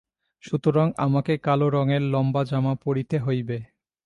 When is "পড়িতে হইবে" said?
2.83-3.57